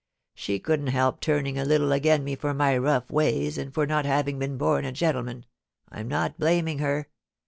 [0.33, 4.03] She couldn't help turning a little agen me for my rough ways and for not
[4.03, 5.45] having been bom a gentle man—
[5.91, 7.07] I'm not blaming her.